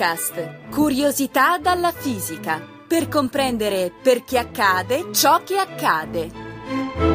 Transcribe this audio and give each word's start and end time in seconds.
Podcast 0.00 0.70
Curiosità 0.70 1.58
dalla 1.58 1.92
fisica 1.92 2.58
per 2.88 3.06
comprendere 3.08 3.92
perché 4.02 4.38
accade 4.38 5.12
ciò 5.12 5.42
che 5.42 5.58
accade. 5.58 7.09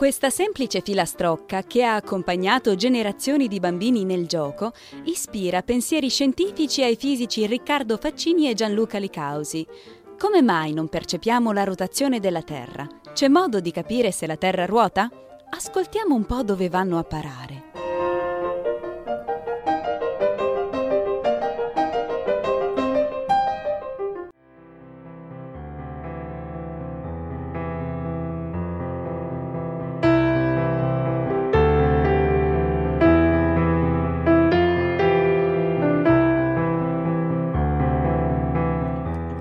Questa 0.00 0.30
semplice 0.30 0.80
filastrocca, 0.80 1.64
che 1.64 1.84
ha 1.84 1.94
accompagnato 1.94 2.74
generazioni 2.74 3.48
di 3.48 3.60
bambini 3.60 4.06
nel 4.06 4.26
gioco, 4.26 4.72
ispira 5.04 5.60
pensieri 5.60 6.08
scientifici 6.08 6.82
ai 6.82 6.96
fisici 6.96 7.46
Riccardo 7.46 7.98
Faccini 7.98 8.48
e 8.48 8.54
Gianluca 8.54 8.96
Licausi. 8.96 9.66
Come 10.18 10.40
mai 10.40 10.72
non 10.72 10.88
percepiamo 10.88 11.52
la 11.52 11.64
rotazione 11.64 12.18
della 12.18 12.40
Terra? 12.40 12.88
C'è 13.12 13.28
modo 13.28 13.60
di 13.60 13.70
capire 13.72 14.10
se 14.10 14.26
la 14.26 14.36
Terra 14.36 14.64
ruota? 14.64 15.10
Ascoltiamo 15.50 16.14
un 16.14 16.24
po' 16.24 16.42
dove 16.44 16.70
vanno 16.70 16.96
a 16.96 17.04
parare. 17.04 17.69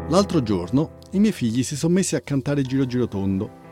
L'altro 0.10 0.42
giorno 0.42 0.98
i 1.12 1.20
miei 1.20 1.32
figli 1.32 1.62
si 1.62 1.76
sono 1.76 1.94
messi 1.94 2.16
a 2.16 2.22
cantare 2.22 2.64
Giro 2.64 2.88
Giro 2.88 3.08
Tondo. 3.08 3.68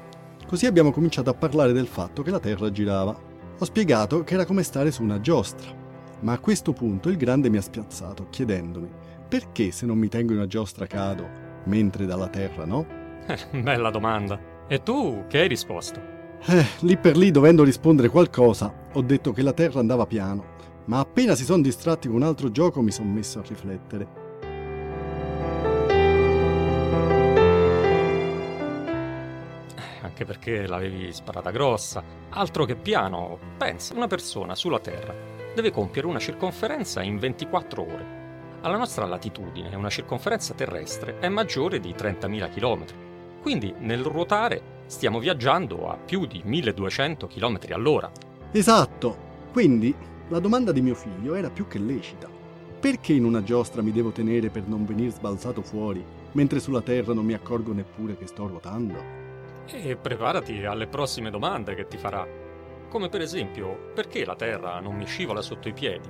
Così 0.45 0.67
abbiamo 0.67 0.91
cominciato 0.91 1.31
a 1.31 1.33
parlare 1.33 1.73
del 1.73 1.87
fatto 1.87 2.21
che 2.21 2.29
la 2.29 2.39
Terra 2.39 2.69
girava. 2.69 3.19
Ho 3.57 3.65
spiegato 3.65 4.23
che 4.23 4.35
era 4.35 4.45
come 4.45 4.61
stare 4.61 4.91
su 4.91 5.01
una 5.01 5.19
giostra. 5.19 5.73
Ma 6.19 6.33
a 6.33 6.39
questo 6.39 6.73
punto 6.73 7.09
il 7.09 7.17
grande 7.17 7.49
mi 7.49 7.57
ha 7.57 7.61
spiazzato 7.61 8.27
chiedendomi 8.29 8.87
perché 9.27 9.71
se 9.71 9.87
non 9.87 9.97
mi 9.97 10.09
tengo 10.09 10.33
in 10.33 10.37
una 10.37 10.47
giostra 10.47 10.85
cado, 10.85 11.27
mentre 11.65 12.05
dalla 12.05 12.27
Terra 12.27 12.65
no? 12.65 12.85
Eh, 13.25 13.39
Bella 13.59 13.89
domanda. 13.89 14.39
E 14.67 14.83
tu 14.83 15.25
che 15.27 15.39
hai 15.39 15.47
risposto? 15.47 15.99
Eh, 16.45 16.65
lì 16.81 16.97
per 16.97 17.17
lì 17.17 17.31
dovendo 17.31 17.63
rispondere 17.63 18.09
qualcosa, 18.09 18.71
ho 18.93 19.01
detto 19.01 19.31
che 19.33 19.41
la 19.41 19.53
Terra 19.53 19.79
andava 19.79 20.05
piano. 20.05 20.55
Ma 20.85 20.99
appena 20.99 21.33
si 21.33 21.45
sono 21.45 21.63
distratti 21.63 22.07
con 22.07 22.17
un 22.17 22.23
altro 22.23 22.51
gioco 22.51 22.81
mi 22.83 22.91
sono 22.91 23.11
messo 23.11 23.39
a 23.39 23.43
riflettere. 23.45 24.25
Anche 30.17 30.33
perché 30.33 30.65
l'avevi 30.65 31.13
sparata 31.13 31.51
grossa. 31.51 32.03
Altro 32.29 32.65
che 32.65 32.75
piano. 32.75 33.37
Pensa, 33.55 33.93
una 33.93 34.07
persona 34.07 34.55
sulla 34.55 34.79
Terra 34.79 35.13
deve 35.53 35.69
compiere 35.69 36.07
una 36.07 36.17
circonferenza 36.17 37.03
in 37.03 37.19
24 37.19 37.81
ore. 37.83 38.05
Alla 38.61 38.77
nostra 38.77 39.05
latitudine 39.05 39.75
una 39.75 39.91
circonferenza 39.91 40.55
terrestre 40.55 41.19
è 41.19 41.29
maggiore 41.29 41.79
di 41.79 41.93
30.000 41.93 42.49
km. 42.49 42.85
Quindi 43.43 43.75
nel 43.77 44.03
ruotare 44.03 44.59
stiamo 44.87 45.19
viaggiando 45.19 45.87
a 45.87 45.97
più 45.97 46.25
di 46.25 46.41
1200 46.43 47.27
km 47.27 47.59
all'ora. 47.73 48.09
Esatto. 48.51 49.17
Quindi 49.51 49.93
la 50.29 50.39
domanda 50.39 50.71
di 50.71 50.81
mio 50.81 50.95
figlio 50.95 51.35
era 51.35 51.51
più 51.51 51.67
che 51.67 51.77
lecita. 51.77 52.27
Perché 52.79 53.13
in 53.13 53.23
una 53.23 53.43
giostra 53.43 53.83
mi 53.83 53.91
devo 53.91 54.09
tenere 54.09 54.49
per 54.49 54.67
non 54.67 54.83
venir 54.83 55.11
sbalzato 55.11 55.61
fuori, 55.61 56.03
mentre 56.31 56.59
sulla 56.59 56.81
Terra 56.81 57.13
non 57.13 57.23
mi 57.25 57.35
accorgo 57.35 57.71
neppure 57.71 58.17
che 58.17 58.25
sto 58.25 58.47
ruotando? 58.47 59.26
E 59.69 59.97
preparati 59.97 60.63
alle 60.63 60.87
prossime 60.87 61.29
domande 61.29 61.75
che 61.75 61.87
ti 61.87 61.97
farà. 61.97 62.25
Come 62.87 63.09
per 63.09 63.19
esempio, 63.19 63.91
perché 63.93 64.23
la 64.23 64.35
Terra 64.35 64.79
non 64.79 64.95
mi 64.95 65.05
scivola 65.05 65.41
sotto 65.41 65.67
i 65.67 65.73
piedi? 65.73 66.09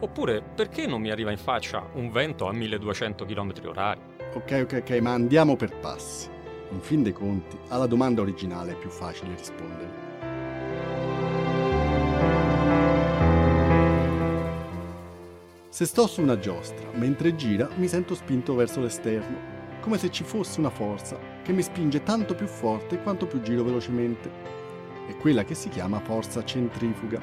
Oppure 0.00 0.40
perché 0.40 0.86
non 0.86 1.02
mi 1.02 1.10
arriva 1.10 1.30
in 1.30 1.36
faccia 1.36 1.86
un 1.92 2.10
vento 2.10 2.48
a 2.48 2.54
1200 2.54 3.26
km 3.26 3.52
orari? 3.66 4.00
Ok, 4.32 4.60
ok, 4.62 4.82
ok, 4.82 4.90
ma 5.02 5.12
andiamo 5.12 5.56
per 5.56 5.76
passi. 5.76 6.30
In 6.70 6.80
fin 6.80 7.02
dei 7.02 7.12
conti, 7.12 7.58
alla 7.68 7.86
domanda 7.86 8.22
originale 8.22 8.72
è 8.72 8.76
più 8.76 8.88
facile 8.88 9.34
rispondere. 9.36 10.04
Se 15.68 15.84
sto 15.84 16.06
su 16.06 16.22
una 16.22 16.38
giostra, 16.38 16.88
mentre 16.94 17.36
gira, 17.36 17.68
mi 17.76 17.88
sento 17.88 18.14
spinto 18.14 18.54
verso 18.54 18.80
l'esterno, 18.80 19.54
come 19.80 19.98
se 19.98 20.10
ci 20.10 20.24
fosse 20.24 20.58
una 20.60 20.70
forza 20.70 21.35
che 21.46 21.52
mi 21.52 21.62
spinge 21.62 22.02
tanto 22.02 22.34
più 22.34 22.48
forte 22.48 22.98
quanto 22.98 23.24
più 23.24 23.40
giro 23.40 23.62
velocemente. 23.62 24.28
È 25.06 25.16
quella 25.16 25.44
che 25.44 25.54
si 25.54 25.68
chiama 25.68 26.00
forza 26.00 26.44
centrifuga. 26.44 27.20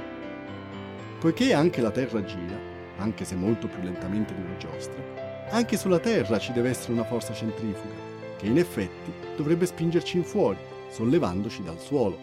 Poiché 1.20 1.54
anche 1.54 1.82
la 1.82 1.92
Terra 1.92 2.24
gira, 2.24 2.58
anche 3.00 3.26
se 3.26 3.36
molto 3.36 3.68
più 3.68 3.84
lentamente 3.84 4.34
di 4.34 4.40
una 4.40 4.56
giostra, 4.56 5.04
anche 5.50 5.76
sulla 5.76 6.00
Terra 6.00 6.40
ci 6.40 6.54
deve 6.54 6.70
essere 6.70 6.94
una 6.94 7.04
forza 7.04 7.34
centrifuga, 7.34 7.94
che 8.38 8.46
in 8.46 8.58
effetti 8.58 9.14
dovrebbe 9.36 9.66
spingerci 9.66 10.16
in 10.16 10.24
fuori, 10.24 10.58
sollevandoci 10.90 11.62
dal 11.62 11.80
suolo. 11.80 12.18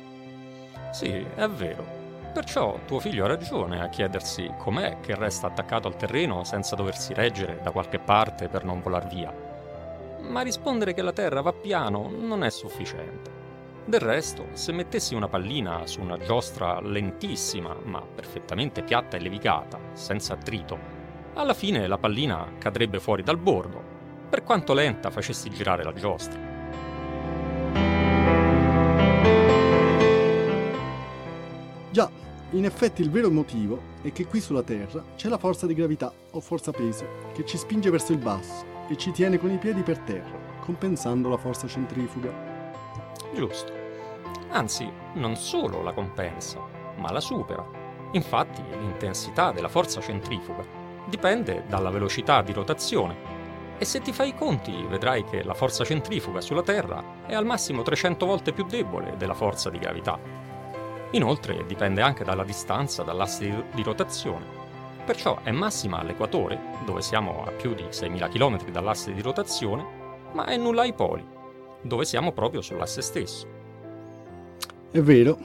Sì, 0.93 1.27
è 1.35 1.49
vero. 1.49 1.99
Perciò 2.33 2.79
tuo 2.87 2.99
figlio 2.99 3.27
ha 3.27 3.29
ragione 3.29 3.83
a 3.83 3.91
chiedersi 3.91 4.51
com'è 4.57 5.01
che 5.01 5.15
resta 5.15 5.49
attaccato 5.49 5.87
al 5.87 5.97
terreno 5.97 6.45
senza 6.45 6.77
doversi 6.77 7.13
reggere 7.13 7.61
da 7.63 7.73
qualche 7.73 7.99
parte 7.99 8.49
per 8.49 8.65
non 8.65 8.81
volar 8.81 9.07
via. 9.07 9.49
Ma 10.31 10.43
rispondere 10.43 10.95
che 10.95 11.03
la 11.03 11.13
Terra 11.13 11.41
va 11.41 11.53
piano 11.53 12.09
non 12.09 12.45
è 12.45 12.51
sufficiente. 12.51 13.39
Del 13.85 13.99
resto, 13.99 14.47
se 14.53 14.71
mettessi 14.71 15.17
una 15.17 15.27
pallina 15.27 15.85
su 15.89 16.01
una 16.01 16.19
giostra 16.19 16.81
lentissima, 16.81 17.75
ma 17.83 18.01
perfettamente 18.01 18.85
piatta 18.85 19.17
e 19.17 19.21
levigata, 19.21 19.81
senza 19.95 20.35
attrito, 20.35 20.79
alla 21.35 21.53
fine 21.53 21.89
la 21.89 21.99
pallina 21.99 22.53
cadrebbe 22.59 23.01
fuori 23.01 23.25
dal 23.25 23.39
bordo, 23.39 23.83
per 24.31 24.45
quanto 24.45 24.73
lenta 24.73 25.11
facessi 25.11 25.51
girare 25.51 25.83
la 25.83 25.95
giostra. 25.95 26.39
Già, 31.91 32.09
in 32.51 32.65
effetti 32.65 33.03
il 33.03 33.11
vero 33.11 33.33
motivo 33.33 33.83
è 34.01 34.13
che 34.13 34.27
qui 34.27 34.41
sulla 34.41 34.63
Terra 34.63 35.03
c'è 35.17 35.29
la 35.29 35.39
forza 35.39 35.67
di 35.67 35.75
gravità 35.75 36.13
o 36.31 36.39
forza 36.39 36.71
peso 36.71 37.05
che 37.33 37.45
ci 37.45 37.57
spinge 37.57 37.91
verso 37.91 38.13
il 38.13 38.19
basso 38.19 38.70
e 38.91 38.97
ci 38.97 39.13
tiene 39.13 39.39
con 39.39 39.53
i 39.53 39.59
piedi 39.59 39.83
per 39.83 39.99
terra, 40.01 40.37
compensando 40.59 41.29
la 41.29 41.37
forza 41.37 41.69
centrifuga. 41.69 42.33
Giusto. 43.33 43.73
Anzi, 44.51 44.91
non 45.15 45.37
solo 45.37 45.81
la 45.81 45.93
compensa, 45.93 46.61
ma 46.97 47.13
la 47.13 47.21
supera. 47.21 47.65
Infatti, 48.13 48.61
l'intensità 48.69 49.53
della 49.53 49.69
forza 49.69 50.01
centrifuga 50.01 50.67
dipende 51.07 51.63
dalla 51.69 51.91
velocità 51.91 52.43
di 52.43 52.53
rotazione. 52.53 53.39
E 53.79 53.85
se 53.85 54.01
ti 54.01 54.13
fai 54.13 54.31
i 54.31 54.35
conti, 54.35 54.85
vedrai 54.89 55.25
che 55.25 55.45
la 55.45 55.55
forza 55.55 55.85
centrifuga 55.85 56.41
sulla 56.41 56.63
Terra 56.63 57.03
è 57.27 57.35
al 57.35 57.47
massimo 57.47 57.83
300 57.83 58.27
volte 58.27 58.53
più 58.53 58.65
debole 58.65 59.17
della 59.17 59.35
forza 59.35 59.71
di 59.71 59.79
gravità. 59.79 60.19
Inoltre 61.13 61.65
dipende 61.65 62.03
anche 62.03 62.25
dalla 62.25 62.45
distanza 62.45 63.05
dall'asse 63.05 63.67
di- 63.73 63.83
rotazione. 63.83 64.60
Perciò 65.11 65.41
è 65.43 65.51
massima 65.51 65.99
all'equatore, 65.99 66.57
dove 66.85 67.03
siamo 67.03 67.43
a 67.45 67.51
più 67.51 67.75
di 67.75 67.83
6.000 67.83 68.31
km 68.31 68.71
dall'asse 68.71 69.13
di 69.13 69.21
rotazione, 69.21 69.85
ma 70.35 70.45
è 70.45 70.57
nulla 70.57 70.83
ai 70.83 70.93
poli, 70.93 71.27
dove 71.83 72.05
siamo 72.05 72.31
proprio 72.31 72.61
sull'asse 72.61 73.03
stesso. 73.03 73.49
È 74.89 75.01
vero. 75.01 75.37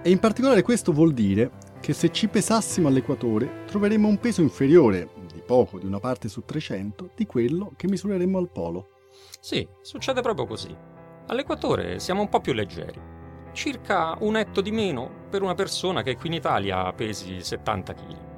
E 0.00 0.10
in 0.10 0.20
particolare 0.20 0.62
questo 0.62 0.92
vuol 0.92 1.12
dire 1.12 1.50
che 1.80 1.92
se 1.92 2.12
ci 2.12 2.28
pesassimo 2.28 2.86
all'equatore 2.86 3.64
troveremmo 3.66 4.06
un 4.06 4.20
peso 4.20 4.42
inferiore, 4.42 5.08
di 5.26 5.42
poco, 5.44 5.80
di 5.80 5.86
una 5.86 5.98
parte 5.98 6.28
su 6.28 6.44
300, 6.44 7.10
di 7.16 7.26
quello 7.26 7.72
che 7.74 7.88
misureremmo 7.88 8.38
al 8.38 8.48
polo. 8.48 8.90
Sì, 9.40 9.66
succede 9.80 10.20
proprio 10.20 10.46
così. 10.46 10.72
All'equatore 11.26 11.98
siamo 11.98 12.20
un 12.20 12.28
po' 12.28 12.38
più 12.38 12.52
leggeri. 12.52 13.00
Circa 13.50 14.16
un 14.20 14.36
etto 14.36 14.60
di 14.60 14.70
meno 14.70 15.26
per 15.28 15.42
una 15.42 15.54
persona 15.54 16.04
che 16.04 16.14
qui 16.14 16.28
in 16.28 16.34
Italia 16.34 16.92
pesi 16.92 17.42
70 17.42 17.94
kg. 17.94 18.29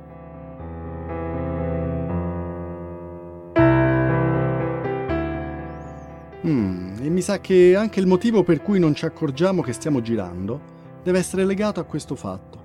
Mm, 6.46 6.96
e 7.00 7.08
mi 7.08 7.20
sa 7.20 7.40
che 7.40 7.76
anche 7.76 8.00
il 8.00 8.06
motivo 8.06 8.42
per 8.42 8.62
cui 8.62 8.78
non 8.80 8.94
ci 8.94 9.04
accorgiamo 9.04 9.62
che 9.62 9.72
stiamo 9.72 10.00
girando 10.00 10.60
deve 11.02 11.18
essere 11.18 11.44
legato 11.44 11.78
a 11.80 11.84
questo 11.84 12.14
fatto. 12.16 12.60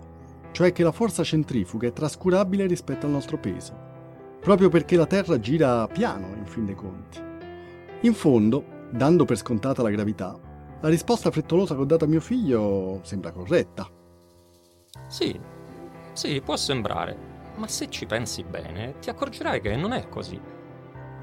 cioè 0.52 0.72
che 0.72 0.82
la 0.82 0.92
forza 0.92 1.24
centrifuga 1.24 1.88
è 1.88 1.94
trascurabile 1.94 2.66
rispetto 2.66 3.06
al 3.06 3.12
nostro 3.12 3.38
peso, 3.38 3.74
proprio 4.40 4.70
perché 4.70 4.96
la 4.96 5.06
Terra 5.06 5.40
gira 5.40 5.88
piano, 5.88 6.34
in 6.36 6.48
fin 6.48 6.66
dei 6.66 6.74
conti. 6.74 7.22
In 8.02 8.14
fondo, 8.16 8.64
dando 8.90 9.24
per 9.24 9.38
scontata 9.38 9.84
la 9.84 9.92
gravità, 9.92 10.36
la 10.82 10.90
risposta 10.90 11.30
frettolosa 11.30 11.76
che 11.76 11.82
ho 11.82 11.86
dato 11.86 12.06
a 12.06 12.08
mio 12.08 12.22
figlio 12.22 13.02
sembra 13.04 13.32
corretta. 13.32 13.88
Sì, 15.08 15.40
sì, 16.14 16.42
può 16.44 16.56
sembrare, 16.56 17.16
ma 17.58 17.68
se 17.68 17.88
ci 17.90 18.08
pensi 18.08 18.44
bene 18.44 18.96
ti 19.00 19.12
accorgerai 19.12 19.62
che 19.62 19.76
non 19.76 19.94
è 19.94 20.10
così. 20.10 20.40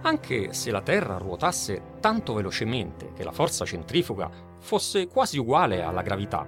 Anche 0.04 0.52
se 0.52 0.70
la 0.70 0.80
Terra 0.80 1.18
ruotasse 1.18 1.96
tanto 2.00 2.34
velocemente 2.34 3.12
che 3.14 3.24
la 3.24 3.32
forza 3.32 3.64
centrifuga 3.64 4.30
fosse 4.60 5.08
quasi 5.08 5.38
uguale 5.38 5.82
alla 5.82 6.02
gravità, 6.02 6.46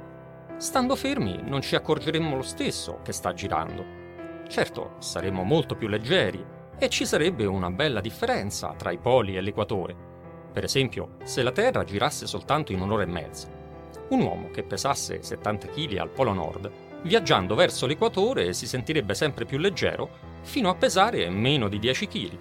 stando 0.57 0.97
fermi 0.97 1.41
non 1.43 1.61
ci 1.61 1.75
accorgeremmo 1.75 2.37
lo 2.37 2.43
stesso 2.43 3.01
che 3.03 3.13
sta 3.13 3.35
girando. 3.35 3.85
Certo, 4.49 4.95
saremmo 4.99 5.43
molto 5.43 5.75
più 5.75 5.89
leggeri 5.89 6.45
e 6.79 6.89
ci 6.89 7.05
sarebbe 7.05 7.45
una 7.47 7.71
bella 7.71 8.01
differenza 8.01 8.75
tra 8.77 8.91
i 8.91 8.99
poli 8.99 9.37
e 9.37 9.41
l'equatore 9.41 10.15
per 10.57 10.65
esempio, 10.65 11.17
se 11.23 11.43
la 11.43 11.53
Terra 11.53 11.85
girasse 11.85 12.27
soltanto 12.27 12.73
in 12.73 12.81
un'ora 12.81 13.03
e 13.03 13.07
mezza, 13.07 13.47
un 14.09 14.23
uomo 14.23 14.49
che 14.51 14.63
pesasse 14.63 15.23
70 15.23 15.67
kg 15.67 15.99
al 15.99 16.09
Polo 16.09 16.33
Nord, 16.33 16.71
viaggiando 17.03 17.55
verso 17.55 17.85
l'equatore 17.85 18.55
si 18.55 18.67
sentirebbe 18.67 19.13
sempre 19.13 19.45
più 19.45 19.59
leggero 19.59 20.09
fino 20.41 20.71
a 20.71 20.75
pesare 20.75 21.29
meno 21.29 21.69
di 21.69 21.79
10 21.79 22.09
kg. 22.09 22.39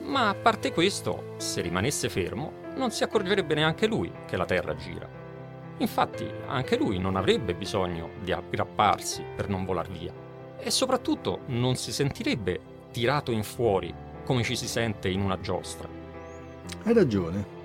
Ma 0.00 0.28
a 0.28 0.34
parte 0.34 0.72
questo, 0.72 1.34
se 1.38 1.60
rimanesse 1.60 2.08
fermo, 2.08 2.52
non 2.76 2.90
si 2.90 3.02
accorgerebbe 3.02 3.54
neanche 3.54 3.86
lui 3.86 4.10
che 4.26 4.36
la 4.36 4.44
Terra 4.44 4.74
gira. 4.74 5.08
Infatti, 5.78 6.28
anche 6.46 6.76
lui 6.76 6.98
non 6.98 7.16
avrebbe 7.16 7.54
bisogno 7.54 8.10
di 8.22 8.32
aggrapparsi 8.32 9.24
per 9.36 9.48
non 9.48 9.64
volar 9.64 9.88
via 9.90 10.12
e 10.58 10.70
soprattutto 10.70 11.40
non 11.46 11.76
si 11.76 11.92
sentirebbe 11.92 12.60
tirato 12.90 13.30
in 13.30 13.44
fuori 13.44 13.94
come 14.24 14.42
ci 14.42 14.56
si 14.56 14.66
sente 14.66 15.08
in 15.08 15.20
una 15.20 15.40
giostra. 15.40 15.88
Hai 16.84 16.92
ragione. 16.92 17.57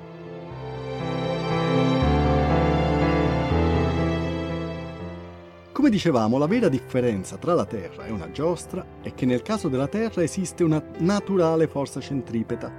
Come 5.73 5.89
dicevamo, 5.89 6.37
la 6.37 6.45
vera 6.45 6.69
differenza 6.69 7.37
tra 7.37 7.55
la 7.55 7.65
Terra 7.65 8.05
e 8.05 8.11
una 8.11 8.29
giostra 8.29 8.85
è 9.01 9.15
che 9.15 9.25
nel 9.25 9.41
caso 9.41 9.69
della 9.69 9.87
Terra 9.87 10.21
esiste 10.21 10.63
una 10.63 10.79
naturale 10.99 11.67
forza 11.67 11.99
centripeta, 11.99 12.71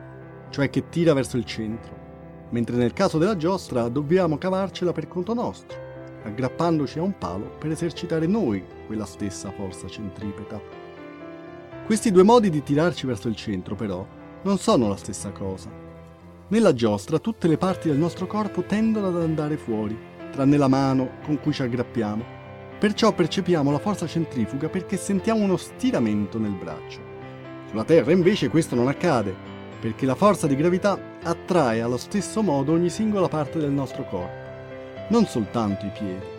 cioè 0.48 0.70
che 0.70 0.88
tira 0.90 1.12
verso 1.12 1.36
il 1.36 1.44
centro, 1.44 1.92
mentre 2.50 2.76
nel 2.76 2.92
caso 2.92 3.18
della 3.18 3.36
giostra 3.36 3.88
dobbiamo 3.88 4.38
cavarcela 4.38 4.92
per 4.92 5.08
conto 5.08 5.34
nostro, 5.34 5.76
aggrappandoci 6.22 7.00
a 7.00 7.02
un 7.02 7.18
palo 7.18 7.56
per 7.58 7.72
esercitare 7.72 8.28
noi 8.28 8.64
quella 8.86 9.06
stessa 9.06 9.50
forza 9.50 9.88
centripeta. 9.88 10.60
Questi 11.84 12.12
due 12.12 12.22
modi 12.22 12.48
di 12.48 12.62
tirarci 12.62 13.08
verso 13.08 13.26
il 13.26 13.34
centro, 13.34 13.74
però, 13.74 14.06
non 14.42 14.56
sono 14.58 14.86
la 14.86 14.96
stessa 14.96 15.32
cosa. 15.32 15.68
Nella 16.46 16.72
giostra 16.72 17.18
tutte 17.18 17.48
le 17.48 17.58
parti 17.58 17.88
del 17.88 17.98
nostro 17.98 18.28
corpo 18.28 18.62
tendono 18.62 19.08
ad 19.08 19.20
andare 19.20 19.56
fuori, 19.56 19.98
tranne 20.30 20.56
la 20.56 20.68
mano 20.68 21.14
con 21.24 21.40
cui 21.40 21.52
ci 21.52 21.62
aggrappiamo. 21.62 22.42
Perciò 22.78 23.12
percepiamo 23.12 23.70
la 23.70 23.78
forza 23.78 24.06
centrifuga 24.06 24.68
perché 24.68 24.96
sentiamo 24.96 25.42
uno 25.42 25.56
stiramento 25.56 26.38
nel 26.38 26.52
braccio. 26.52 27.00
Sulla 27.68 27.84
Terra 27.84 28.12
invece 28.12 28.48
questo 28.48 28.74
non 28.74 28.88
accade, 28.88 29.34
perché 29.80 30.06
la 30.06 30.14
forza 30.14 30.46
di 30.46 30.56
gravità 30.56 30.98
attrae 31.22 31.80
allo 31.80 31.96
stesso 31.96 32.42
modo 32.42 32.72
ogni 32.72 32.90
singola 32.90 33.28
parte 33.28 33.58
del 33.58 33.70
nostro 33.70 34.04
corpo, 34.04 34.42
non 35.08 35.26
soltanto 35.26 35.86
i 35.86 35.90
piedi. 35.90 36.32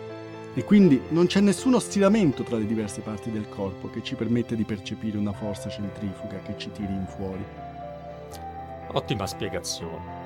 E 0.54 0.64
quindi 0.64 1.02
non 1.10 1.26
c'è 1.26 1.40
nessuno 1.40 1.78
stiramento 1.78 2.42
tra 2.42 2.56
le 2.56 2.66
diverse 2.66 3.02
parti 3.02 3.30
del 3.30 3.48
corpo 3.48 3.90
che 3.90 4.02
ci 4.02 4.14
permette 4.14 4.56
di 4.56 4.64
percepire 4.64 5.18
una 5.18 5.32
forza 5.32 5.68
centrifuga 5.68 6.38
che 6.38 6.54
ci 6.56 6.72
tiri 6.72 6.92
in 6.94 7.06
fuori. 7.06 7.44
Ottima 8.92 9.26
spiegazione. 9.26 10.24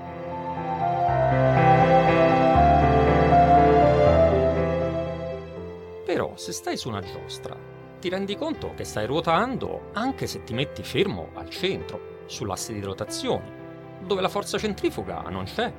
Però 6.30 6.36
se 6.36 6.52
stai 6.52 6.76
su 6.76 6.88
una 6.88 7.00
giostra, 7.00 7.56
ti 7.98 8.08
rendi 8.08 8.36
conto 8.36 8.72
che 8.76 8.84
stai 8.84 9.04
ruotando 9.04 9.90
anche 9.94 10.28
se 10.28 10.44
ti 10.44 10.54
metti 10.54 10.84
fermo 10.84 11.30
al 11.34 11.50
centro, 11.50 12.18
sull'asse 12.26 12.72
di 12.72 12.80
rotazione, 12.80 13.98
dove 14.06 14.20
la 14.20 14.28
forza 14.28 14.56
centrifuga 14.56 15.22
non 15.22 15.44
c'è. 15.44 15.72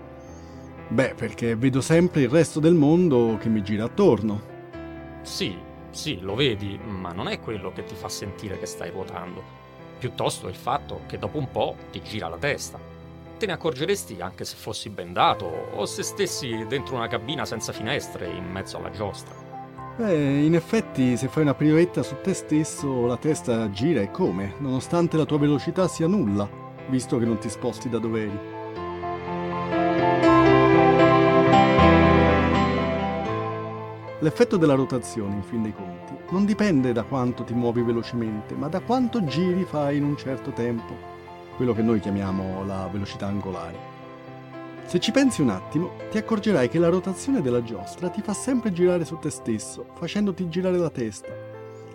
Beh, 0.90 1.14
perché 1.16 1.56
vedo 1.56 1.80
sempre 1.80 2.24
il 2.24 2.30
resto 2.30 2.60
del 2.60 2.74
mondo 2.74 3.38
che 3.40 3.48
mi 3.48 3.64
gira 3.64 3.86
attorno. 3.86 4.42
Sì, 5.22 5.58
sì, 5.90 6.20
lo 6.20 6.36
vedi, 6.36 6.78
ma 6.78 7.14
non 7.14 7.30
è 7.30 7.40
quello 7.40 7.72
che 7.72 7.86
ti 7.86 7.96
fa 7.96 8.10
sentire 8.10 8.60
che 8.60 8.66
stai 8.66 8.90
ruotando 8.90 9.60
piuttosto 10.00 10.48
il 10.48 10.56
fatto 10.56 11.02
che 11.06 11.20
dopo 11.20 11.38
un 11.38 11.50
po' 11.50 11.78
ti 11.92 12.02
gira 12.02 12.28
la 12.28 12.38
testa. 12.38 12.78
Te 13.38 13.46
ne 13.46 13.54
accorgeresti 13.54 14.20
anche 14.20 14.44
se 14.44 14.56
fossi 14.58 14.90
bendato 14.90 15.46
o 15.46 15.86
se 15.86 16.04
stessi 16.04 16.66
dentro 16.68 16.96
una 16.96 17.08
cabina 17.08 17.46
senza 17.46 17.72
finestre 17.72 18.28
in 18.28 18.52
mezzo 18.52 18.78
alla 18.78 18.90
giostra. 18.90 19.41
Beh, 20.02 20.42
in 20.42 20.56
effetti 20.56 21.16
se 21.16 21.28
fai 21.28 21.44
una 21.44 21.54
piroetta 21.54 22.02
su 22.02 22.16
te 22.24 22.34
stesso 22.34 23.06
la 23.06 23.18
testa 23.18 23.70
gira 23.70 24.02
e 24.02 24.10
come, 24.10 24.56
nonostante 24.58 25.16
la 25.16 25.26
tua 25.26 25.38
velocità 25.38 25.88
sia 25.88 26.08
nulla, 26.08 26.50
visto 26.90 27.20
che 27.20 27.26
non 27.26 27.38
ti 27.38 27.50
sposti 27.50 27.88
da 27.88 28.00
dove 28.00 28.22
eri. 28.24 28.40
L'effetto 34.22 34.58
della 34.58 34.74
rotazione, 34.74 35.36
in 35.36 35.44
fin 35.44 35.62
dei 35.62 35.76
conti, 35.76 36.16
non 36.32 36.46
dipende 36.46 36.94
da 36.94 37.04
quanto 37.04 37.44
ti 37.44 37.54
muovi 37.54 37.84
velocemente, 37.84 38.56
ma 38.56 38.70
da 38.70 38.80
quanto 38.80 39.24
giri 39.26 39.66
fai 39.66 39.98
in 39.98 40.04
un 40.04 40.18
certo 40.18 40.50
tempo, 40.50 40.98
quello 41.58 41.74
che 41.74 41.84
noi 41.84 42.00
chiamiamo 42.00 42.66
la 42.66 42.90
velocità 42.92 43.28
angolare. 43.28 43.91
Se 44.92 45.00
ci 45.00 45.12
pensi 45.14 45.42
un 45.42 45.48
attimo, 45.48 45.92
ti 46.10 46.18
accorgerai 46.18 46.68
che 46.68 46.78
la 46.78 46.90
rotazione 46.90 47.40
della 47.40 47.64
giostra 47.64 48.10
ti 48.10 48.20
fa 48.20 48.34
sempre 48.34 48.74
girare 48.74 49.06
su 49.06 49.18
te 49.20 49.30
stesso, 49.30 49.86
facendoti 49.94 50.50
girare 50.50 50.76
la 50.76 50.90
testa, 50.90 51.34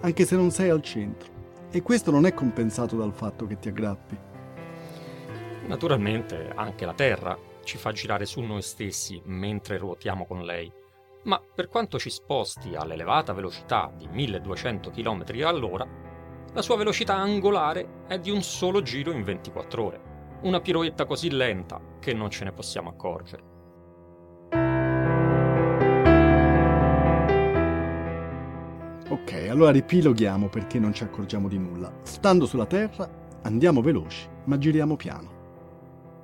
anche 0.00 0.24
se 0.24 0.34
non 0.34 0.50
sei 0.50 0.70
al 0.70 0.80
centro. 0.80 1.30
E 1.70 1.82
questo 1.82 2.10
non 2.10 2.24
è 2.24 2.32
compensato 2.32 2.96
dal 2.96 3.12
fatto 3.12 3.46
che 3.46 3.58
ti 3.58 3.68
aggrappi. 3.68 4.16
Naturalmente 5.66 6.50
anche 6.54 6.86
la 6.86 6.94
Terra 6.94 7.38
ci 7.64 7.76
fa 7.76 7.92
girare 7.92 8.24
su 8.24 8.40
noi 8.40 8.62
stessi 8.62 9.20
mentre 9.26 9.76
ruotiamo 9.76 10.24
con 10.24 10.46
lei 10.46 10.72
ma 11.24 11.38
per 11.54 11.68
quanto 11.68 11.98
ci 11.98 12.08
sposti 12.08 12.74
all'elevata 12.74 13.34
velocità 13.34 13.92
di 13.94 14.06
1200 14.08 14.90
km 14.90 15.24
all'ora, 15.44 15.86
la 16.50 16.62
sua 16.62 16.76
velocità 16.76 17.14
angolare 17.16 18.04
è 18.06 18.18
di 18.18 18.30
un 18.30 18.42
solo 18.42 18.80
giro 18.80 19.10
in 19.10 19.22
24 19.24 19.84
ore, 19.84 20.15
una 20.42 20.60
piroetta 20.60 21.04
così 21.04 21.30
lenta 21.30 21.80
che 21.98 22.12
non 22.12 22.30
ce 22.30 22.44
ne 22.44 22.52
possiamo 22.52 22.90
accorgere. 22.90 23.54
Ok, 29.08 29.48
allora 29.48 29.70
ripiloghiamo 29.70 30.48
perché 30.48 30.78
non 30.78 30.92
ci 30.92 31.04
accorgiamo 31.04 31.48
di 31.48 31.58
nulla. 31.58 31.92
Stando 32.02 32.46
sulla 32.46 32.66
Terra, 32.66 33.08
andiamo 33.42 33.80
veloci, 33.80 34.28
ma 34.44 34.58
giriamo 34.58 34.96
piano. 34.96 35.34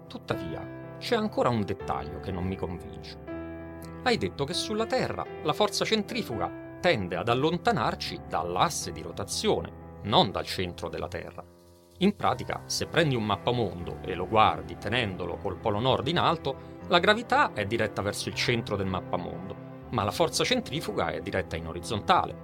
Tuttavia, 0.09 0.97
c'è 0.99 1.17
ancora 1.17 1.49
un 1.49 1.65
dettaglio 1.65 2.21
che 2.21 2.33
non 2.33 2.45
mi 2.45 2.57
convince 2.57 3.33
hai 4.05 4.19
detto 4.19 4.45
che 4.45 4.53
sulla 4.53 4.87
Terra 4.87 5.25
la 5.43 5.53
forza 5.53 5.85
centrifuga 5.85 6.51
tende 6.81 7.15
ad 7.15 7.29
allontanarci 7.29 8.23
dall'asse 8.29 8.91
di 8.91 9.01
rotazione, 9.01 10.01
non 10.05 10.33
dal 10.33 10.45
centro 10.45 10.89
della 10.89 11.07
Terra. 11.07 11.52
In 12.03 12.17
pratica, 12.17 12.63
se 12.67 12.87
prendi 12.87 13.15
un 13.15 13.25
mappamondo 13.25 13.99
e 14.03 14.15
lo 14.15 14.27
guardi 14.27 14.77
tenendolo 14.77 15.37
col 15.37 15.57
polo 15.57 15.79
nord 15.79 16.09
in 16.09 16.19
alto, 16.19 16.81
la 16.89 16.99
gravità 16.99 17.53
è 17.53 17.65
diretta 17.65 18.03
verso 18.03 18.29
il 18.29 18.35
centro 18.35 18.75
del 18.75 18.89
mappamondo, 18.89 19.55
ma 19.91 20.03
la 20.03 20.11
forza 20.11 20.43
centrifuga 20.43 21.13
è 21.13 21.21
diretta 21.21 21.55
in 21.55 21.69
orizzontale. 21.69 22.35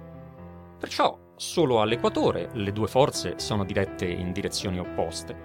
Perciò 0.79 1.17
solo 1.35 1.81
all'equatore 1.81 2.51
le 2.53 2.71
due 2.71 2.87
forze 2.87 3.37
sono 3.37 3.65
dirette 3.65 4.05
in 4.05 4.31
direzioni 4.31 4.79
opposte, 4.79 5.35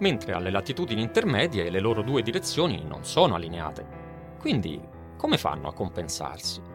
mentre 0.00 0.34
alle 0.34 0.50
latitudini 0.50 1.00
intermedie 1.00 1.70
le 1.70 1.80
loro 1.80 2.02
due 2.02 2.20
direzioni 2.20 2.84
non 2.84 3.02
sono 3.02 3.34
allineate. 3.34 3.86
Quindi 4.40 4.78
come 5.16 5.38
fanno 5.38 5.68
a 5.68 5.72
compensarsi? 5.72 6.73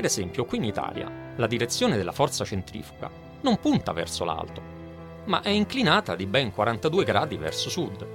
Per 0.00 0.08
esempio, 0.08 0.46
qui 0.46 0.56
in 0.56 0.64
Italia, 0.64 1.12
la 1.36 1.46
direzione 1.46 1.98
della 1.98 2.10
forza 2.10 2.42
centrifuga 2.42 3.10
non 3.42 3.60
punta 3.60 3.92
verso 3.92 4.24
l'alto, 4.24 4.62
ma 5.26 5.42
è 5.42 5.50
inclinata 5.50 6.16
di 6.16 6.24
ben 6.24 6.54
42 6.54 7.04
gradi 7.04 7.36
verso 7.36 7.68
sud. 7.68 8.06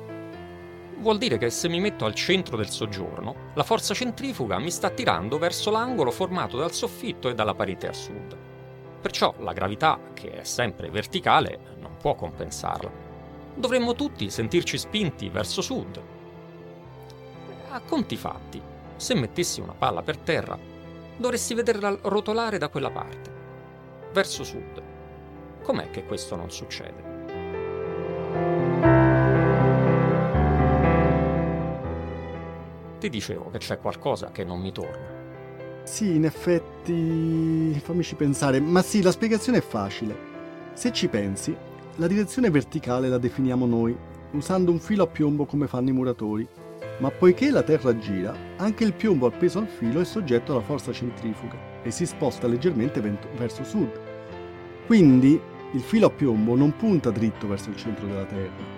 Vuol 0.97 1.19
dire 1.19 1.37
che 1.37 1.51
se 1.51 1.69
mi 1.69 1.79
metto 1.79 2.05
al 2.05 2.15
centro 2.15 2.57
del 2.57 2.71
soggiorno, 2.71 3.51
la 3.53 3.61
forza 3.61 3.93
centrifuga 3.93 4.57
mi 4.57 4.71
sta 4.71 4.89
tirando 4.89 5.37
verso 5.37 5.69
l'angolo 5.69 6.09
formato 6.09 6.57
dal 6.57 6.73
soffitto 6.73 7.29
e 7.29 7.35
dalla 7.35 7.53
parete 7.53 7.87
a 7.87 7.93
sud. 7.93 8.35
Perciò 8.99 9.35
la 9.41 9.53
gravità, 9.53 9.99
che 10.15 10.39
è 10.39 10.43
sempre 10.43 10.89
verticale, 10.89 11.59
non 11.77 11.97
può 12.01 12.15
compensarla 12.15 13.03
dovremmo 13.57 13.93
tutti 13.93 14.31
sentirci 14.31 14.75
spinti 14.79 15.29
verso 15.29 15.61
sud. 15.61 16.01
A 17.69 17.79
conti 17.81 18.15
fatti, 18.15 18.59
se 18.95 19.13
mettessi 19.13 19.61
una 19.61 19.75
palla 19.77 20.01
per 20.01 20.17
terra, 20.17 20.73
dovresti 21.17 21.53
vederla 21.53 21.97
rotolare 22.03 22.57
da 22.57 22.69
quella 22.69 22.91
parte, 22.91 23.31
verso 24.11 24.43
sud. 24.43 24.81
Com'è 25.63 25.89
che 25.89 26.05
questo 26.05 26.35
non 26.35 26.51
succede? 26.51 27.13
Ti 32.99 33.09
dicevo 33.09 33.49
che 33.51 33.57
c'è 33.59 33.79
qualcosa 33.79 34.31
che 34.31 34.43
non 34.43 34.59
mi 34.59 34.71
torna. 34.71 35.23
Sì, 35.83 36.15
in 36.15 36.25
effetti, 36.25 37.79
fammici 37.83 38.15
pensare, 38.15 38.59
ma 38.59 38.81
sì, 38.81 39.01
la 39.01 39.11
spiegazione 39.11 39.59
è 39.59 39.61
facile. 39.61 40.33
Se 40.73 40.91
ci 40.91 41.07
pensi, 41.07 41.55
la 41.97 42.07
direzione 42.07 42.49
verticale 42.49 43.07
la 43.07 43.19
definiamo 43.19 43.65
noi, 43.65 43.95
usando 44.31 44.71
un 44.71 44.79
filo 44.79 45.03
a 45.03 45.07
piombo 45.07 45.45
come 45.45 45.67
fanno 45.67 45.89
i 45.89 45.93
muratori. 45.93 46.47
Ma 46.97 47.11
poiché 47.11 47.51
la 47.51 47.61
Terra 47.61 47.97
gira, 47.97 48.33
anche 48.57 48.83
il 48.83 48.93
piombo 48.93 49.27
appeso 49.27 49.59
al 49.59 49.67
filo 49.67 49.99
è 49.99 50.05
soggetto 50.05 50.53
alla 50.53 50.61
forza 50.61 50.93
centrifuga 50.93 51.57
e 51.83 51.91
si 51.91 52.05
sposta 52.05 52.47
leggermente 52.47 53.01
verso 53.37 53.63
sud. 53.63 53.89
Quindi 54.85 55.39
il 55.73 55.81
filo 55.81 56.07
a 56.07 56.09
piombo 56.09 56.55
non 56.55 56.75
punta 56.75 57.09
dritto 57.09 57.47
verso 57.47 57.69
il 57.69 57.75
centro 57.75 58.07
della 58.07 58.23
Terra. 58.23 58.73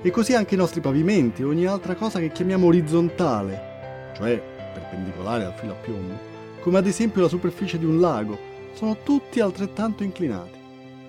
E 0.00 0.10
così 0.10 0.34
anche 0.34 0.54
i 0.54 0.58
nostri 0.58 0.80
pavimenti 0.80 1.42
e 1.42 1.46
ogni 1.46 1.66
altra 1.66 1.94
cosa 1.94 2.18
che 2.18 2.32
chiamiamo 2.32 2.66
orizzontale, 2.66 4.12
cioè 4.16 4.42
perpendicolare 4.72 5.44
al 5.44 5.54
filo 5.54 5.72
a 5.72 5.76
piombo, 5.76 6.18
come 6.60 6.78
ad 6.78 6.86
esempio 6.86 7.22
la 7.22 7.28
superficie 7.28 7.78
di 7.78 7.84
un 7.84 8.00
lago, 8.00 8.38
sono 8.72 8.96
tutti 9.02 9.40
altrettanto 9.40 10.02
inclinati 10.02 10.62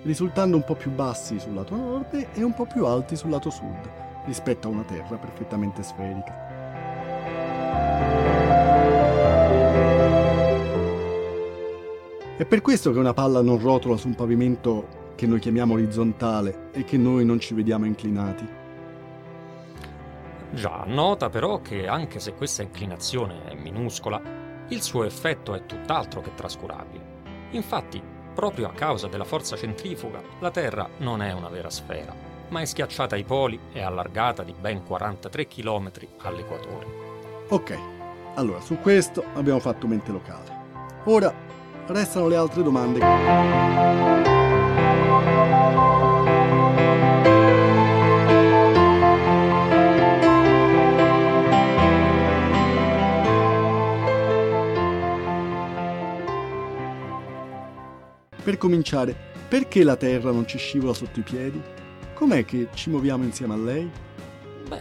risultando 0.06 0.56
un 0.56 0.64
po' 0.64 0.76
più 0.76 0.92
bassi 0.92 1.38
sul 1.38 1.54
lato 1.54 1.74
nord 1.74 2.28
e 2.32 2.42
un 2.42 2.54
po' 2.54 2.64
più 2.64 2.86
alti 2.86 3.16
sul 3.16 3.30
lato 3.30 3.50
sud, 3.50 3.90
rispetto 4.26 4.68
a 4.68 4.70
una 4.70 4.82
Terra 4.82 5.16
perfettamente 5.16 5.82
sferica. 5.82 6.44
È 12.36 12.44
per 12.44 12.60
questo 12.60 12.92
che 12.92 12.98
una 12.98 13.14
palla 13.14 13.40
non 13.40 13.58
rotola 13.58 13.96
su 13.96 14.08
un 14.08 14.14
pavimento 14.14 15.12
che 15.14 15.26
noi 15.26 15.38
chiamiamo 15.38 15.72
orizzontale 15.72 16.68
e 16.72 16.84
che 16.84 16.98
noi 16.98 17.24
non 17.24 17.40
ci 17.40 17.54
vediamo 17.54 17.86
inclinati. 17.86 18.46
Già, 20.52 20.84
nota 20.86 21.30
però 21.30 21.62
che 21.62 21.86
anche 21.86 22.20
se 22.20 22.34
questa 22.34 22.62
inclinazione 22.62 23.44
è 23.46 23.54
minuscola, 23.54 24.20
il 24.68 24.82
suo 24.82 25.04
effetto 25.04 25.54
è 25.54 25.64
tutt'altro 25.64 26.20
che 26.20 26.34
trascurabile. 26.34 27.14
Infatti, 27.52 28.14
Proprio 28.36 28.68
a 28.68 28.72
causa 28.72 29.06
della 29.06 29.24
forza 29.24 29.56
centrifuga, 29.56 30.20
la 30.40 30.50
Terra 30.50 30.86
non 30.98 31.22
è 31.22 31.32
una 31.32 31.48
vera 31.48 31.70
sfera, 31.70 32.14
ma 32.48 32.60
è 32.60 32.64
schiacciata 32.64 33.14
ai 33.14 33.24
poli 33.24 33.58
e 33.72 33.80
allargata 33.82 34.42
di 34.42 34.54
ben 34.58 34.84
43 34.84 35.46
km 35.46 35.90
all'equatore. 36.18 36.86
Ok, 37.48 37.78
allora 38.34 38.60
su 38.60 38.78
questo 38.78 39.24
abbiamo 39.34 39.60
fatto 39.60 39.86
mente 39.86 40.12
locale. 40.12 40.54
Ora 41.04 41.32
restano 41.86 42.28
le 42.28 42.36
altre 42.36 42.62
domande. 42.62 43.00
Per 58.42 58.58
cominciare, 58.58 59.16
perché 59.48 59.82
la 59.82 59.96
Terra 59.96 60.30
non 60.30 60.46
ci 60.46 60.56
scivola 60.56 60.94
sotto 60.94 61.18
i 61.18 61.22
piedi? 61.22 61.60
Com'è 62.16 62.46
che 62.46 62.68
ci 62.72 62.88
muoviamo 62.88 63.24
insieme 63.24 63.52
a 63.52 63.56
lei? 63.58 63.90
Beh, 64.66 64.80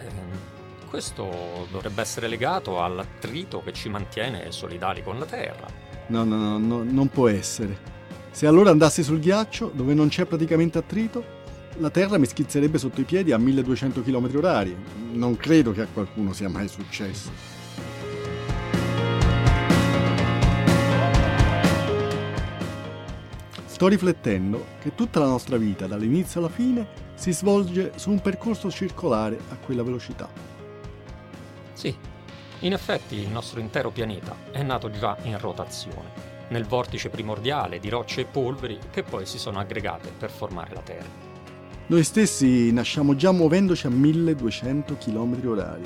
questo 0.90 1.68
dovrebbe 1.70 2.02
essere 2.02 2.30
legato 2.30 2.82
all'attrito 2.82 3.62
che 3.62 3.74
ci 3.74 3.90
mantiene 3.90 4.54
solidali 4.54 5.04
con 5.04 5.20
la 5.20 5.26
Terra. 5.26 5.68
No, 6.08 6.24
no, 6.24 6.38
no, 6.38 6.58
no, 6.58 6.84
non 6.84 7.10
può 7.10 7.28
essere. 7.28 7.78
Se 8.32 8.48
allora 8.48 8.70
andassi 8.70 9.04
sul 9.04 9.20
ghiaccio, 9.20 9.70
dove 9.74 9.94
non 9.94 10.08
c'è 10.08 10.24
praticamente 10.24 10.78
attrito, 10.78 11.26
la 11.80 11.90
Terra 11.90 12.18
mi 12.18 12.26
schizzerebbe 12.26 12.78
sotto 12.78 13.02
i 13.02 13.04
piedi 13.04 13.34
a 13.34 13.38
1200 13.38 14.02
km 14.02 14.28
h 14.40 14.76
Non 15.12 15.36
credo 15.36 15.74
che 15.74 15.82
a 15.82 15.88
qualcuno 15.92 16.32
sia 16.32 16.48
mai 16.48 16.70
successo. 16.70 17.55
Sto 23.76 23.90
riflettendo 23.90 24.68
che 24.80 24.96
tutta 24.96 25.20
la 25.20 25.26
nostra 25.26 25.58
vita, 25.58 25.86
dall'inizio 25.86 26.40
alla 26.40 26.48
fine, 26.48 26.88
si 27.16 27.34
svolge 27.34 27.92
su 27.98 28.10
un 28.10 28.22
percorso 28.22 28.72
circolare 28.72 29.38
a 29.50 29.58
quella 29.58 29.84
velocità. 29.84 30.30
Sì, 31.74 31.94
in 32.60 32.72
effetti 32.72 33.16
il 33.16 33.28
nostro 33.28 33.60
intero 33.60 33.92
pianeta 33.92 34.34
è 34.50 34.64
nato 34.64 34.90
già 34.92 35.18
in 35.24 35.38
rotazione, 35.38 36.10
nel 36.48 36.64
vortice 36.64 37.10
primordiale 37.10 37.82
di 37.82 37.90
rocce 37.90 38.22
e 38.22 38.26
polveri 38.26 38.80
che 38.92 39.04
poi 39.04 39.26
si 39.26 39.38
sono 39.38 39.60
aggregate 39.60 40.10
per 40.18 40.30
formare 40.32 40.74
la 40.74 40.82
Terra. 40.82 41.10
Noi 41.88 42.04
stessi 42.06 42.72
nasciamo 42.72 43.14
già 43.18 43.34
muovendoci 43.34 43.88
a 43.88 43.90
1200 43.90 44.96
km 44.96 45.48
orari 45.50 45.86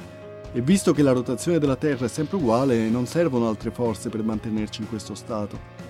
e 0.54 0.62
visto 0.62 0.94
che 0.94 1.02
la 1.02 1.12
rotazione 1.12 1.58
della 1.58 1.76
Terra 1.76 2.06
è 2.06 2.10
sempre 2.10 2.38
uguale, 2.38 2.88
non 2.88 3.08
servono 3.08 3.48
altre 3.48 3.72
forze 3.72 4.10
per 4.10 4.22
mantenerci 4.22 4.82
in 4.82 4.90
questo 4.90 5.16
stato. 5.16 5.88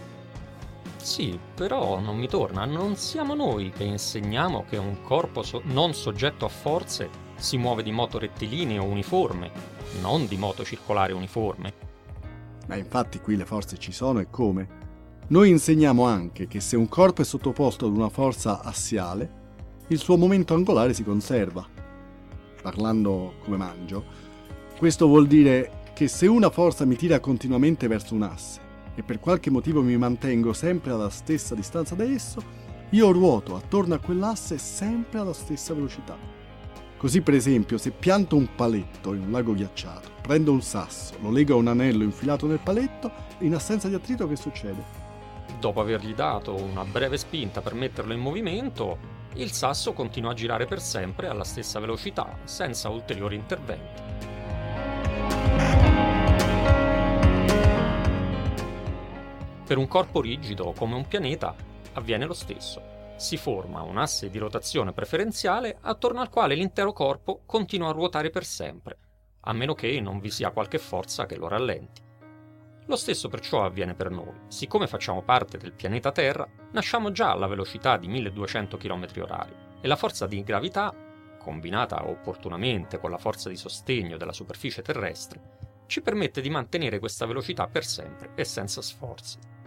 Sì, 1.01 1.39
però 1.55 1.99
non 2.01 2.17
mi 2.17 2.27
torna, 2.27 2.65
non 2.65 2.97
siamo 2.97 3.33
noi 3.33 3.71
che 3.71 3.83
insegniamo 3.83 4.65
che 4.67 4.75
un 4.75 5.01
corpo 5.01 5.43
so- 5.43 5.61
non 5.63 5.93
soggetto 5.93 6.45
a 6.45 6.49
forze 6.49 7.09
si 7.37 7.57
muove 7.57 7.83
di 7.83 7.91
moto 7.91 8.19
rettilineo 8.19 8.83
uniforme, 8.83 9.49
non 10.01 10.27
di 10.27 10.35
moto 10.35 10.65
circolare 10.65 11.13
uniforme. 11.13 11.73
Ma 12.67 12.75
infatti 12.75 13.19
qui 13.21 13.37
le 13.37 13.45
forze 13.45 13.77
ci 13.77 13.93
sono 13.93 14.19
e 14.19 14.29
come? 14.29 14.77
Noi 15.27 15.49
insegniamo 15.49 16.03
anche 16.03 16.47
che 16.47 16.59
se 16.59 16.75
un 16.75 16.89
corpo 16.89 17.21
è 17.21 17.25
sottoposto 17.25 17.85
ad 17.85 17.95
una 17.95 18.09
forza 18.09 18.61
assiale, 18.61 19.37
il 19.87 19.99
suo 19.99 20.17
momento 20.17 20.53
angolare 20.53 20.93
si 20.93 21.03
conserva. 21.03 21.65
Parlando 22.61 23.35
come 23.43 23.55
mangio, 23.55 24.03
questo 24.77 25.07
vuol 25.07 25.27
dire 25.27 25.91
che 25.93 26.09
se 26.09 26.27
una 26.27 26.49
forza 26.49 26.83
mi 26.83 26.97
tira 26.97 27.21
continuamente 27.21 27.87
verso 27.87 28.13
un 28.15 28.23
asse 28.23 28.67
e 28.99 29.03
per 29.03 29.19
qualche 29.19 29.49
motivo 29.49 29.81
mi 29.81 29.95
mantengo 29.97 30.51
sempre 30.51 30.91
alla 30.91 31.09
stessa 31.09 31.55
distanza 31.55 31.95
da 31.95 32.03
esso, 32.03 32.43
io 32.89 33.11
ruoto 33.11 33.55
attorno 33.55 33.93
a 33.93 33.99
quell'asse 33.99 34.57
sempre 34.57 35.19
alla 35.19 35.33
stessa 35.33 35.73
velocità. 35.73 36.17
Così 36.97 37.21
per 37.21 37.33
esempio 37.33 37.77
se 37.77 37.91
pianto 37.91 38.35
un 38.35 38.55
paletto 38.55 39.13
in 39.13 39.21
un 39.21 39.31
lago 39.31 39.53
ghiacciato, 39.53 40.09
prendo 40.21 40.51
un 40.51 40.61
sasso, 40.61 41.13
lo 41.21 41.31
lego 41.31 41.53
a 41.53 41.57
un 41.57 41.67
anello 41.67 42.03
infilato 42.03 42.45
nel 42.45 42.59
paletto, 42.59 43.09
in 43.39 43.55
assenza 43.55 43.87
di 43.87 43.93
attrito 43.93 44.27
che 44.27 44.35
succede? 44.35 44.83
Dopo 45.59 45.79
avergli 45.79 46.13
dato 46.13 46.53
una 46.55 46.83
breve 46.83 47.17
spinta 47.17 47.61
per 47.61 47.75
metterlo 47.75 48.11
in 48.11 48.19
movimento, 48.19 48.97
il 49.35 49.51
sasso 49.51 49.93
continua 49.93 50.31
a 50.31 50.35
girare 50.35 50.65
per 50.65 50.81
sempre 50.81 51.27
alla 51.29 51.45
stessa 51.45 51.79
velocità, 51.79 52.37
senza 52.43 52.89
ulteriori 52.89 53.35
interventi. 53.35 54.08
Per 59.69 59.77
un 59.77 59.87
corpo 59.87 60.19
rigido 60.19 60.71
come 60.71 60.95
un 60.95 61.07
pianeta 61.07 61.53
avviene 61.93 62.25
lo 62.25 62.33
stesso. 62.33 62.81
Si 63.17 63.37
forma 63.37 63.83
un 63.83 63.99
asse 63.99 64.31
di 64.31 64.39
rotazione 64.39 64.93
preferenziale 64.93 65.77
attorno 65.81 66.21
al 66.21 66.29
quale 66.31 66.55
l'intero 66.55 66.91
corpo 66.91 67.43
continua 67.45 67.89
a 67.89 67.91
ruotare 67.91 68.31
per 68.31 68.45
sempre, 68.45 68.97
a 69.41 69.53
meno 69.53 69.75
che 69.75 70.01
non 70.01 70.19
vi 70.19 70.31
sia 70.31 70.49
qualche 70.49 70.79
forza 70.79 71.27
che 71.27 71.37
lo 71.37 71.47
rallenti. 71.47 72.01
Lo 72.87 72.95
stesso 72.95 73.27
perciò 73.27 73.63
avviene 73.63 73.93
per 73.93 74.09
noi. 74.09 74.33
Siccome 74.47 74.87
facciamo 74.87 75.21
parte 75.21 75.59
del 75.59 75.73
pianeta 75.73 76.11
Terra, 76.11 76.49
nasciamo 76.71 77.11
già 77.11 77.29
alla 77.29 77.45
velocità 77.45 77.97
di 77.97 78.07
1200 78.07 78.75
km/h 78.75 79.47
e 79.81 79.87
la 79.87 79.95
forza 79.95 80.25
di 80.25 80.41
gravità, 80.41 80.91
combinata 81.37 82.09
opportunamente 82.09 82.97
con 82.97 83.11
la 83.11 83.19
forza 83.19 83.49
di 83.49 83.55
sostegno 83.55 84.17
della 84.17 84.33
superficie 84.33 84.81
terrestre, 84.81 85.77
ci 85.89 86.01
permette 86.01 86.41
di 86.41 86.49
mantenere 86.49 86.99
questa 86.99 87.25
velocità 87.25 87.67
per 87.67 87.83
sempre 87.83 88.31
e 88.35 88.45
senza 88.45 88.81
sforzi. 88.81 89.57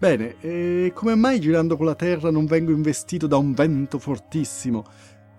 Bene, 0.00 0.36
e 0.38 0.92
come 0.94 1.16
mai 1.16 1.40
girando 1.40 1.76
con 1.76 1.84
la 1.84 1.96
Terra 1.96 2.30
non 2.30 2.46
vengo 2.46 2.70
investito 2.70 3.26
da 3.26 3.36
un 3.36 3.52
vento 3.52 3.98
fortissimo? 3.98 4.84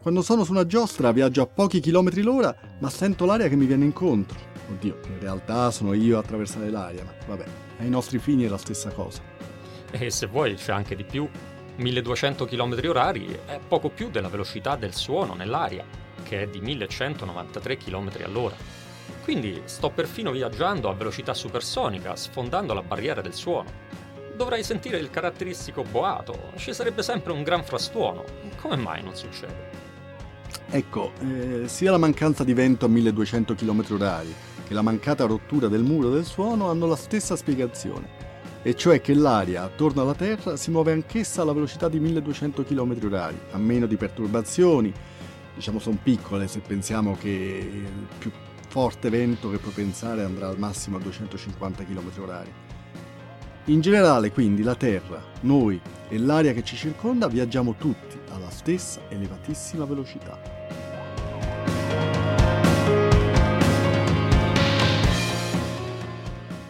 Quando 0.02 0.22
sono 0.22 0.44
su 0.44 0.52
una 0.52 0.66
giostra 0.66 1.14
viaggio 1.14 1.42
a 1.42 1.48
pochi 1.48 1.80
chilometri 1.80 2.22
l'ora, 2.22 2.54
ma 2.80 2.90
sento 2.90 3.24
l'aria 3.24 3.48
che 3.48 3.56
mi 3.56 3.66
viene 3.66 3.86
incontro. 3.86 4.38
Oddio, 4.70 4.98
in 5.08 5.20
realtà 5.22 5.72
sono 5.72 5.94
io 5.94 6.18
a 6.18 6.20
attraversare 6.20 6.70
l'aria, 6.70 7.06
ma 7.06 7.14
vabbè, 7.26 7.46
ai 7.80 7.88
nostri 7.88 8.20
fini 8.20 8.44
è 8.44 8.50
la 8.50 8.58
stessa 8.58 8.90
cosa. 8.90 9.22
E 9.92 10.10
se 10.10 10.28
vuoi 10.28 10.56
c'è 10.56 10.74
anche 10.74 10.98
di 10.98 11.06
più. 11.06 11.26
1200 11.78 12.44
km 12.44 12.82
orari 12.90 13.28
è 13.46 13.62
poco 13.66 13.88
più 13.88 14.10
della 14.10 14.28
velocità 14.28 14.76
del 14.76 14.94
suono 14.94 15.36
nell'aria, 15.36 15.86
che 16.22 16.42
è 16.42 16.48
di 16.50 16.60
1193 16.60 17.78
km 17.78 18.10
all'ora. 18.26 18.58
Quindi 19.24 19.62
sto 19.64 19.90
perfino 19.90 20.32
viaggiando 20.32 20.90
a 20.90 20.94
velocità 20.94 21.34
supersonica, 21.34 22.18
sfondando 22.18 22.74
la 22.74 22.82
barriera 22.82 23.22
del 23.22 23.34
suono 23.34 24.09
dovrei 24.40 24.64
sentire 24.64 24.98
il 25.00 25.10
caratteristico 25.10 25.84
boato, 25.84 26.52
ci 26.56 26.74
sarebbe 26.74 27.04
sempre 27.04 27.34
un 27.34 27.44
gran 27.44 27.66
frastuono. 27.66 28.24
Come 28.62 28.78
mai 28.78 29.04
non 29.04 29.14
succede? 29.14 29.68
Ecco, 30.70 31.12
eh, 31.20 31.68
sia 31.68 31.92
la 31.92 31.98
mancanza 31.98 32.46
di 32.46 32.54
vento 32.54 32.86
a 32.86 32.88
1200 32.88 33.54
km/h 33.54 34.24
che 34.66 34.74
la 34.74 34.82
mancata 34.82 35.26
rottura 35.26 35.68
del 35.68 35.84
muro 35.84 36.10
del 36.10 36.24
suono 36.24 36.70
hanno 36.70 36.86
la 36.86 36.96
stessa 36.96 37.36
spiegazione, 37.36 38.08
e 38.62 38.76
cioè 38.76 39.02
che 39.02 39.14
l'aria 39.14 39.64
attorno 39.64 40.04
alla 40.04 40.16
Terra 40.16 40.56
si 40.56 40.72
muove 40.72 40.94
anch'essa 40.94 41.42
alla 41.42 41.52
velocità 41.52 41.90
di 41.90 42.00
1200 42.00 42.64
km/h, 42.64 43.34
a 43.52 43.58
meno 43.58 43.88
di 43.88 43.98
perturbazioni, 43.98 44.94
diciamo 45.54 45.80
sono 45.80 45.98
piccole 46.02 46.48
se 46.48 46.60
pensiamo 46.60 47.18
che 47.20 47.30
il 47.30 48.08
più 48.18 48.32
forte 48.70 49.10
vento 49.10 49.50
che 49.50 49.58
può 49.58 49.72
pensare 49.72 50.24
andrà 50.24 50.48
al 50.48 50.58
massimo 50.58 50.96
a 50.96 51.02
250 51.02 51.84
km/h. 51.84 52.69
In 53.70 53.82
generale, 53.82 54.32
quindi, 54.32 54.64
la 54.64 54.74
Terra, 54.74 55.22
noi 55.42 55.80
e 56.08 56.18
l'aria 56.18 56.54
che 56.54 56.64
ci 56.64 56.76
circonda 56.76 57.28
viaggiamo 57.28 57.76
tutti 57.76 58.20
alla 58.32 58.50
stessa 58.50 59.02
elevatissima 59.10 59.86
velocità. 59.86 60.40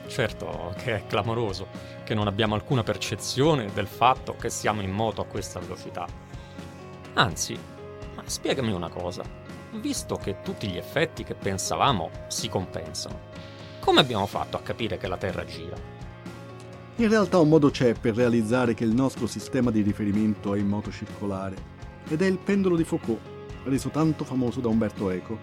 Certo 0.08 0.74
che 0.76 0.96
è 0.96 1.06
clamoroso 1.08 1.68
che 2.04 2.14
non 2.14 2.28
abbiamo 2.28 2.56
alcuna 2.56 2.84
percezione 2.84 3.72
del 3.74 3.88
fatto 3.88 4.36
che 4.36 4.50
siamo 4.50 4.82
in 4.82 4.92
moto 4.92 5.22
a 5.22 5.26
questa 5.26 5.62
velocità. 5.62 6.06
Anzi, 7.14 7.58
ma 8.14 8.24
spiegami 8.26 8.74
una 8.74 8.90
cosa. 8.90 9.24
Visto 9.72 10.18
che 10.18 10.42
tutti 10.42 10.68
gli 10.68 10.78
effetti 10.78 11.24
che 11.24 11.36
pensavamo 11.36 12.10
si 12.28 12.50
compensano, 12.50 13.22
come 13.80 14.02
abbiamo 14.02 14.26
fatto 14.26 14.58
a 14.58 14.62
capire 14.62 14.98
che 14.98 15.08
la 15.08 15.16
Terra 15.16 15.46
gira? 15.46 15.99
In 17.00 17.08
realtà 17.08 17.38
un 17.38 17.48
modo 17.48 17.70
c'è 17.70 17.94
per 17.94 18.14
realizzare 18.14 18.74
che 18.74 18.84
il 18.84 18.94
nostro 18.94 19.26
sistema 19.26 19.72
di 19.72 19.80
riferimento 19.80 20.54
è 20.54 20.60
in 20.60 20.68
moto 20.68 20.92
circolare, 20.92 21.56
ed 22.10 22.22
è 22.22 22.26
il 22.26 22.38
pendolo 22.38 22.76
di 22.76 22.84
Foucault, 22.84 23.22
reso 23.64 23.88
tanto 23.88 24.26
famoso 24.26 24.60
da 24.60 24.68
Umberto 24.68 25.10
Eco. 25.10 25.38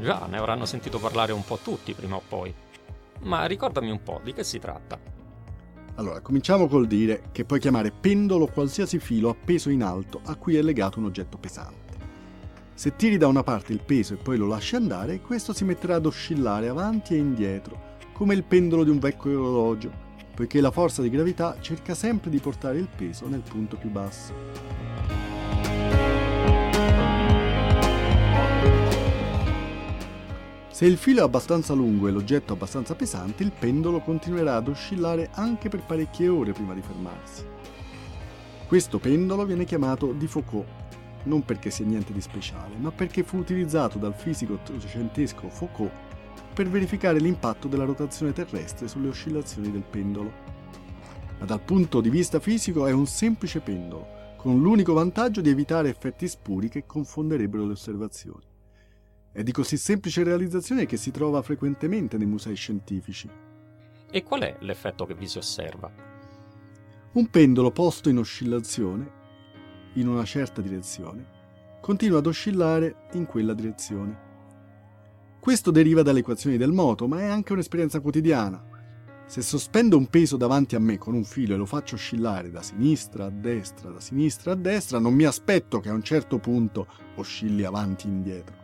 Già, 0.00 0.24
ne 0.30 0.38
avranno 0.38 0.64
sentito 0.64 0.98
parlare 0.98 1.32
un 1.32 1.44
po' 1.44 1.58
tutti 1.62 1.92
prima 1.92 2.16
o 2.16 2.22
poi. 2.26 2.54
Ma 3.24 3.44
ricordami 3.44 3.90
un 3.90 4.02
po' 4.02 4.22
di 4.24 4.32
che 4.32 4.44
si 4.44 4.58
tratta. 4.58 4.98
Allora, 5.96 6.22
cominciamo 6.22 6.66
col 6.66 6.86
dire 6.86 7.24
che 7.32 7.44
puoi 7.44 7.60
chiamare 7.60 7.90
pendolo 7.90 8.46
qualsiasi 8.46 8.98
filo 8.98 9.28
appeso 9.28 9.68
in 9.68 9.82
alto 9.82 10.22
a 10.24 10.36
cui 10.36 10.56
è 10.56 10.62
legato 10.62 10.98
un 10.98 11.04
oggetto 11.04 11.36
pesante. 11.36 11.98
Se 12.72 12.96
tiri 12.96 13.18
da 13.18 13.26
una 13.26 13.42
parte 13.42 13.74
il 13.74 13.82
peso 13.84 14.14
e 14.14 14.16
poi 14.16 14.38
lo 14.38 14.46
lasci 14.46 14.74
andare, 14.74 15.20
questo 15.20 15.52
si 15.52 15.64
metterà 15.64 15.96
ad 15.96 16.06
oscillare 16.06 16.68
avanti 16.68 17.12
e 17.12 17.18
indietro, 17.18 17.90
come 18.14 18.32
il 18.32 18.44
pendolo 18.44 18.84
di 18.84 18.90
un 18.90 18.98
vecchio 18.98 19.32
orologio, 19.32 20.08
poiché 20.34 20.60
la 20.60 20.70
forza 20.70 21.02
di 21.02 21.10
gravità 21.10 21.56
cerca 21.60 21.94
sempre 21.94 22.30
di 22.30 22.38
portare 22.38 22.78
il 22.78 22.88
peso 22.94 23.28
nel 23.28 23.42
punto 23.42 23.76
più 23.76 23.90
basso. 23.90 24.32
Se 30.70 30.86
il 30.86 30.96
filo 30.96 31.20
è 31.20 31.22
abbastanza 31.22 31.74
lungo 31.74 32.08
e 32.08 32.10
l'oggetto 32.10 32.54
abbastanza 32.54 32.94
pesante, 32.94 33.42
il 33.44 33.52
pendolo 33.56 34.00
continuerà 34.00 34.56
ad 34.56 34.68
oscillare 34.68 35.28
anche 35.34 35.68
per 35.68 35.84
parecchie 35.84 36.28
ore 36.28 36.52
prima 36.52 36.74
di 36.74 36.80
fermarsi. 36.80 37.44
Questo 38.66 38.98
pendolo 38.98 39.44
viene 39.44 39.64
chiamato 39.64 40.12
di 40.12 40.26
Foucault, 40.26 40.66
non 41.24 41.44
perché 41.44 41.70
sia 41.70 41.84
niente 41.84 42.12
di 42.12 42.20
speciale, 42.20 42.74
ma 42.78 42.90
perché 42.90 43.22
fu 43.22 43.36
utilizzato 43.36 43.98
dal 43.98 44.14
fisico 44.14 44.54
ottocentesco 44.54 45.48
Foucault 45.50 45.92
per 46.52 46.68
verificare 46.68 47.18
l'impatto 47.18 47.68
della 47.68 47.84
rotazione 47.84 48.32
terrestre 48.32 48.88
sulle 48.88 49.08
oscillazioni 49.08 49.70
del 49.70 49.82
pendolo. 49.82 50.32
Ma 51.38 51.44
dal 51.44 51.60
punto 51.60 52.00
di 52.00 52.10
vista 52.10 52.40
fisico 52.40 52.86
è 52.86 52.92
un 52.92 53.06
semplice 53.06 53.60
pendolo, 53.60 54.34
con 54.36 54.60
l'unico 54.60 54.92
vantaggio 54.92 55.40
di 55.40 55.50
evitare 55.50 55.88
effetti 55.88 56.28
spuri 56.28 56.68
che 56.68 56.84
confonderebbero 56.84 57.64
le 57.64 57.72
osservazioni. 57.72 58.44
È 59.32 59.42
di 59.42 59.52
così 59.52 59.76
semplice 59.76 60.24
realizzazione 60.24 60.84
che 60.84 60.96
si 60.96 61.10
trova 61.10 61.40
frequentemente 61.42 62.18
nei 62.18 62.26
musei 62.26 62.54
scientifici. 62.54 63.30
E 64.10 64.22
qual 64.22 64.42
è 64.42 64.56
l'effetto 64.60 65.06
che 65.06 65.14
vi 65.14 65.26
si 65.26 65.38
osserva? 65.38 65.90
Un 67.12 67.28
pendolo 67.28 67.70
posto 67.70 68.08
in 68.08 68.18
oscillazione, 68.18 69.10
in 69.94 70.08
una 70.08 70.24
certa 70.24 70.60
direzione, 70.60 71.24
continua 71.80 72.18
ad 72.18 72.26
oscillare 72.26 73.08
in 73.12 73.26
quella 73.26 73.54
direzione. 73.54 74.31
Questo 75.42 75.72
deriva 75.72 76.02
dalle 76.02 76.20
equazioni 76.20 76.56
del 76.56 76.70
moto, 76.70 77.08
ma 77.08 77.18
è 77.18 77.24
anche 77.24 77.52
un'esperienza 77.52 77.98
quotidiana. 77.98 78.64
Se 79.26 79.42
sospendo 79.42 79.96
un 79.96 80.06
peso 80.06 80.36
davanti 80.36 80.76
a 80.76 80.78
me 80.78 80.98
con 80.98 81.14
un 81.14 81.24
filo 81.24 81.54
e 81.54 81.56
lo 81.56 81.66
faccio 81.66 81.96
oscillare 81.96 82.52
da 82.52 82.62
sinistra 82.62 83.24
a 83.24 83.30
destra, 83.30 83.90
da 83.90 83.98
sinistra 83.98 84.52
a 84.52 84.54
destra, 84.54 85.00
non 85.00 85.14
mi 85.14 85.24
aspetto 85.24 85.80
che 85.80 85.88
a 85.88 85.94
un 85.94 86.02
certo 86.04 86.38
punto 86.38 86.86
oscilli 87.16 87.64
avanti 87.64 88.06
e 88.06 88.10
indietro. 88.10 88.54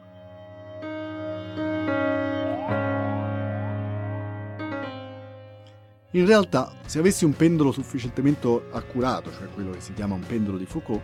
In 6.12 6.26
realtà, 6.26 6.72
se 6.86 7.00
avessi 7.00 7.24
un 7.24 7.34
pendolo 7.34 7.72
sufficientemente 7.72 8.68
accurato, 8.70 9.32
cioè 9.32 9.48
quello 9.52 9.72
che 9.72 9.80
si 9.80 9.94
chiama 9.94 10.14
un 10.14 10.24
pendolo 10.24 10.56
di 10.56 10.64
Foucault, 10.64 11.02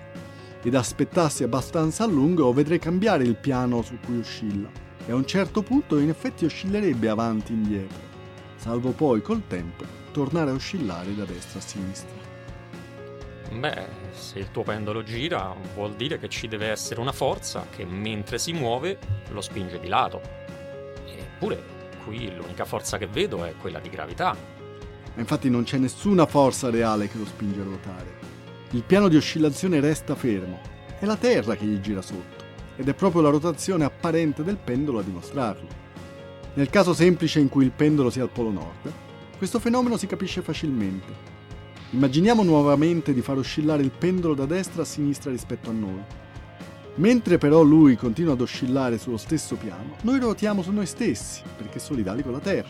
ed 0.62 0.72
aspettassi 0.76 1.42
abbastanza 1.42 2.04
a 2.04 2.06
lungo, 2.06 2.52
vedrei 2.52 2.78
cambiare 2.78 3.24
il 3.24 3.34
piano 3.34 3.82
su 3.82 3.98
cui 3.98 4.20
oscilla 4.20 4.83
e 5.06 5.12
a 5.12 5.14
un 5.14 5.26
certo 5.26 5.62
punto 5.62 5.98
in 5.98 6.08
effetti 6.08 6.44
oscillerebbe 6.44 7.08
avanti 7.08 7.52
e 7.52 7.56
indietro, 7.56 7.98
salvo 8.56 8.90
poi 8.90 9.22
col 9.22 9.46
tempo 9.46 9.84
tornare 10.12 10.50
a 10.50 10.54
oscillare 10.54 11.14
da 11.14 11.24
destra 11.24 11.58
a 11.58 11.62
sinistra. 11.62 12.32
Beh, 13.50 13.86
se 14.12 14.38
il 14.38 14.50
tuo 14.50 14.62
pendolo 14.62 15.02
gira, 15.02 15.54
vuol 15.74 15.94
dire 15.94 16.18
che 16.18 16.28
ci 16.28 16.48
deve 16.48 16.68
essere 16.68 17.00
una 17.00 17.12
forza 17.12 17.66
che 17.70 17.84
mentre 17.84 18.38
si 18.38 18.52
muove 18.52 18.98
lo 19.30 19.40
spinge 19.40 19.78
di 19.78 19.88
lato. 19.88 20.20
Eppure, 21.06 21.62
qui 22.04 22.34
l'unica 22.34 22.64
forza 22.64 22.98
che 22.98 23.06
vedo 23.06 23.44
è 23.44 23.54
quella 23.60 23.78
di 23.78 23.90
gravità, 23.90 24.36
ma 25.14 25.20
infatti 25.20 25.48
non 25.48 25.62
c'è 25.62 25.78
nessuna 25.78 26.26
forza 26.26 26.70
reale 26.70 27.08
che 27.08 27.18
lo 27.18 27.24
spinge 27.24 27.60
a 27.60 27.64
ruotare. 27.64 28.18
Il 28.70 28.82
piano 28.82 29.08
di 29.08 29.16
oscillazione 29.16 29.78
resta 29.78 30.16
fermo, 30.16 30.60
è 30.98 31.04
la 31.04 31.16
Terra 31.16 31.54
che 31.54 31.64
gli 31.64 31.78
gira 31.78 32.02
sotto, 32.02 32.43
ed 32.76 32.88
è 32.88 32.94
proprio 32.94 33.22
la 33.22 33.30
rotazione 33.30 33.84
apparente 33.84 34.42
del 34.42 34.56
pendolo 34.56 34.98
a 34.98 35.02
dimostrarlo. 35.02 35.68
Nel 36.54 36.70
caso 36.70 36.94
semplice 36.94 37.40
in 37.40 37.48
cui 37.48 37.64
il 37.64 37.72
pendolo 37.72 38.10
sia 38.10 38.22
al 38.22 38.30
polo 38.30 38.50
nord, 38.50 38.92
questo 39.36 39.58
fenomeno 39.58 39.96
si 39.96 40.06
capisce 40.06 40.42
facilmente. 40.42 41.32
Immaginiamo 41.90 42.42
nuovamente 42.42 43.12
di 43.12 43.20
far 43.20 43.38
oscillare 43.38 43.82
il 43.82 43.90
pendolo 43.90 44.34
da 44.34 44.46
destra 44.46 44.82
a 44.82 44.86
sinistra 44.86 45.30
rispetto 45.30 45.70
a 45.70 45.72
noi. 45.72 46.02
Mentre 46.96 47.38
però 47.38 47.62
lui 47.62 47.96
continua 47.96 48.34
ad 48.34 48.40
oscillare 48.40 48.98
sullo 48.98 49.16
stesso 49.16 49.56
piano, 49.56 49.96
noi 50.02 50.20
ruotiamo 50.20 50.62
su 50.62 50.70
noi 50.70 50.86
stessi, 50.86 51.42
perché 51.56 51.78
solidali 51.78 52.22
con 52.22 52.32
la 52.32 52.38
Terra. 52.38 52.68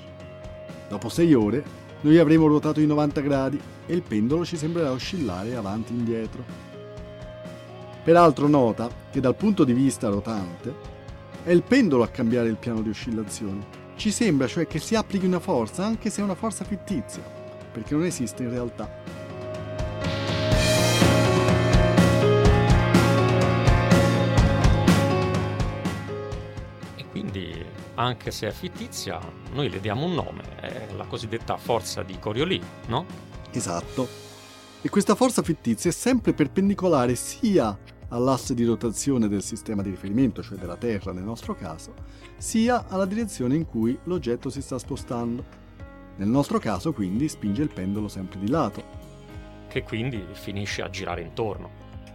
Dopo 0.89 1.09
sei 1.09 1.35
ore, 1.35 1.63
noi 2.01 2.19
avremo 2.19 2.47
ruotato 2.47 2.81
i 2.81 2.87
90 2.87 3.21
gradi 3.21 3.61
e 3.87 3.95
il 3.95 4.03
pendolo 4.03 4.45
ci 4.45 4.57
sembrerà 4.57 4.93
oscillare 4.93 5.55
avanti 5.55 5.93
e 5.93 5.97
indietro. 5.97 6.74
Peraltro 8.05 8.49
nota 8.49 8.91
che 9.11 9.19
dal 9.19 9.35
punto 9.35 9.65
di 9.65 9.73
vista 9.73 10.09
rotante 10.09 10.93
è 11.43 11.51
il 11.51 11.63
pendolo 11.63 12.03
a 12.03 12.09
cambiare 12.09 12.49
il 12.49 12.57
piano 12.57 12.83
di 12.83 12.91
oscillazione. 12.91 13.83
Ci 13.97 14.11
sembra 14.11 14.47
cioè 14.47 14.67
che 14.67 14.79
si 14.79 14.95
applichi 14.95 15.25
una 15.25 15.41
forza 15.41 15.87
anche 15.87 16.11
se 16.11 16.21
è 16.21 16.25
una 16.25 16.35
forza 16.35 16.65
fittizia, 16.65 17.23
perché 17.73 17.95
non 17.95 18.05
esiste 18.05 18.43
in 18.43 18.51
realtà. 18.51 19.15
anche 27.97 28.31
se 28.31 28.49
è 28.49 28.51
fittizia, 28.51 29.21
noi 29.53 29.71
le 29.71 29.81
diamo 29.81 30.05
un 30.05 30.15
nome, 30.15 30.43
è 30.61 30.89
la 30.97 31.05
cosiddetta 31.05 31.57
forza 31.57 32.03
di 32.03 32.19
Coriolis, 32.19 32.65
no? 32.87 33.07
Esatto. 33.51 34.09
E 34.83 34.89
questa 34.91 35.15
forza 35.15 35.43
fittizia 35.43 35.91
è 35.91 35.93
sempre 35.93 36.35
perpendicolare 36.35 37.15
sia 37.15 37.77
all'asse 38.15 38.55
di 38.55 38.65
rotazione 38.65 39.29
del 39.29 39.43
sistema 39.43 39.83
di 39.83 39.91
riferimento, 39.91 40.43
cioè 40.43 40.57
della 40.57 40.77
Terra 40.77 41.13
nel 41.13 41.25
nostro 41.25 41.55
caso, 41.55 41.95
sia 42.37 42.87
alla 42.89 43.05
direzione 43.05 43.57
in 43.57 43.67
cui 43.67 43.99
l'oggetto 44.05 44.49
si 44.51 44.63
sta 44.63 44.79
spostando. 44.79 45.45
Nel 46.17 46.29
nostro 46.29 46.59
caso 46.59 46.93
quindi 46.93 47.29
spinge 47.29 47.63
il 47.63 47.73
pendolo 47.73 48.09
sempre 48.09 48.39
di 48.39 48.49
lato. 48.49 49.03
Che 49.69 49.83
quindi 49.83 50.25
finisce 50.33 50.83
a 50.83 50.91
girare 50.91 51.23
intorno. 51.23 51.71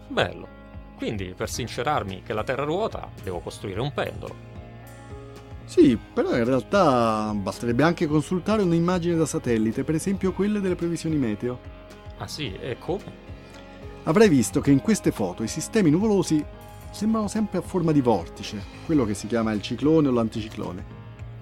Bello. 0.08 0.58
Quindi 0.96 1.34
per 1.36 1.50
sincerarmi 1.50 2.24
che 2.24 2.34
la 2.34 2.44
Terra 2.44 2.64
ruota 2.64 3.10
devo 3.22 3.40
costruire 3.40 3.82
un 3.82 3.94
pendolo 3.94 4.48
sì, 5.70 5.96
però 5.96 6.36
in 6.36 6.46
realtà 6.46 7.32
basterebbe 7.36 7.84
anche 7.84 8.08
consultare 8.08 8.64
un'immagine 8.64 9.16
da 9.16 9.28
satellite, 9.28 9.84
per 9.84 9.94
esempio 9.94 10.34
quelle 10.34 10.62
delle 10.62 10.74
previsioni 10.74 11.16
meteo. 11.16 11.60
Ah 12.18 12.28
sì, 12.28 12.52
e 12.60 12.76
come? 12.80 13.29
Avrai 14.10 14.28
visto 14.28 14.60
che 14.60 14.72
in 14.72 14.82
queste 14.82 15.12
foto 15.12 15.44
i 15.44 15.48
sistemi 15.48 15.92
nuvolosi 15.92 16.44
sembrano 16.90 17.28
sempre 17.28 17.60
a 17.60 17.62
forma 17.62 17.92
di 17.92 18.02
vortice, 18.02 18.60
quello 18.88 19.06
che 19.06 19.14
si 19.14 19.28
chiama 19.28 19.52
il 19.52 19.62
ciclone 19.62 20.08
o 20.08 20.12
l'anticiclone. 20.12 20.84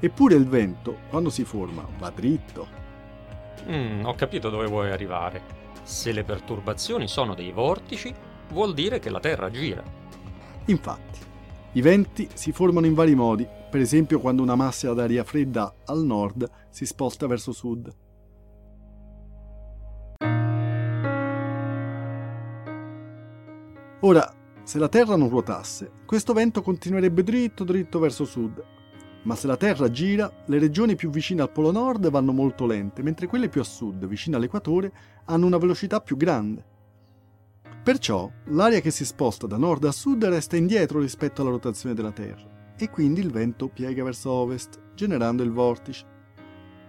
Eppure 0.01 0.35
il 0.35 0.45
vento, 0.45 0.97
quando 1.09 1.29
si 1.29 1.45
forma, 1.45 1.87
va 1.97 2.09
dritto. 2.09 2.67
Mm, 3.69 4.03
ho 4.03 4.13
capito 4.15 4.49
dove 4.49 4.67
vuoi 4.67 4.91
arrivare. 4.91 5.41
Se 5.83 6.11
le 6.11 6.25
perturbazioni 6.25 7.07
sono 7.07 7.35
dei 7.35 7.53
vortici, 7.53 8.13
vuol 8.49 8.73
dire 8.73 8.99
che 8.99 9.09
la 9.11 9.21
Terra 9.21 9.49
gira. 9.49 9.81
Infatti, 10.65 11.19
I 11.71 11.81
venti 11.81 12.27
si 12.33 12.51
formano 12.51 12.85
in 12.85 12.95
vari 12.95 13.15
modi, 13.15 13.47
per 13.69 13.79
esempio 13.79 14.19
quando 14.19 14.41
una 14.41 14.55
massa 14.55 14.91
d'aria 14.93 15.23
fredda 15.23 15.73
al 15.85 16.03
nord 16.03 16.49
si 16.69 16.85
sposta 16.85 17.27
verso 17.27 17.53
sud. 17.53 18.06
Ora, 24.07 24.33
se 24.63 24.79
la 24.79 24.87
Terra 24.87 25.17
non 25.17 25.27
ruotasse, 25.27 25.91
questo 26.05 26.31
vento 26.31 26.61
continuerebbe 26.61 27.23
dritto 27.23 27.65
dritto 27.65 27.99
verso 27.99 28.23
sud. 28.23 28.63
Ma 29.23 29.35
se 29.35 29.47
la 29.47 29.57
Terra 29.57 29.89
gira, 29.89 30.31
le 30.45 30.59
regioni 30.59 30.95
più 30.95 31.09
vicine 31.09 31.41
al 31.41 31.51
Polo 31.51 31.71
Nord 31.71 32.09
vanno 32.09 32.31
molto 32.31 32.65
lente, 32.65 33.03
mentre 33.03 33.27
quelle 33.27 33.49
più 33.49 33.59
a 33.59 33.65
sud, 33.65 34.07
vicine 34.07 34.37
all'equatore, 34.37 34.93
hanno 35.25 35.45
una 35.45 35.57
velocità 35.57 35.99
più 35.99 36.15
grande. 36.15 36.65
Perciò 37.83 38.31
l'aria 38.45 38.79
che 38.79 38.91
si 38.91 39.03
sposta 39.03 39.45
da 39.45 39.57
nord 39.57 39.83
a 39.83 39.91
sud 39.91 40.23
resta 40.23 40.55
indietro 40.55 41.01
rispetto 41.01 41.41
alla 41.41 41.51
rotazione 41.51 41.93
della 41.93 42.13
Terra 42.13 42.75
e 42.77 42.89
quindi 42.89 43.19
il 43.19 43.29
vento 43.29 43.67
piega 43.67 44.05
verso 44.05 44.31
ovest, 44.31 44.79
generando 44.95 45.43
il 45.43 45.51
vortice. 45.51 46.05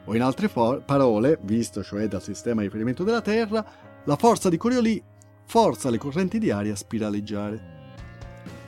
O 0.05 0.15
in 0.15 0.23
altre 0.23 0.47
for- 0.47 0.85
parole, 0.85 1.41
visto 1.43 1.83
cioè 1.83 2.07
dal 2.07 2.23
sistema 2.23 2.61
di 2.61 2.69
riferimento 2.69 3.03
della 3.03 3.23
Terra, 3.23 3.67
la 4.05 4.17
forza 4.17 4.49
di 4.49 4.57
Coriolis 4.57 5.08
forza 5.49 5.89
le 5.89 5.97
correnti 5.97 6.39
di 6.39 6.51
aria 6.51 6.75
a 6.75 6.77
spiraleggiare. 6.77 7.77